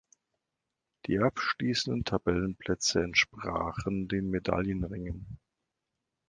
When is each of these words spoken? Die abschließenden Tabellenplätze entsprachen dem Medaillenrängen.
Die 1.05 1.19
abschließenden 1.19 2.05
Tabellenplätze 2.05 3.03
entsprachen 3.03 4.07
dem 4.07 4.31
Medaillenrängen. 4.31 5.37